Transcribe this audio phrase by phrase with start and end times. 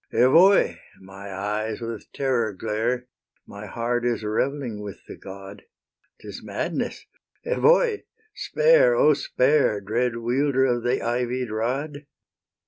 [0.11, 0.77] Evoe!
[0.99, 3.05] my eyes with terror glare;
[3.45, 5.65] My heart is revelling with the god;
[6.21, 7.05] 'Tis madness!
[7.45, 7.99] Evoe!
[8.33, 12.07] spare, O spare, Dread wielder of the ivied rod!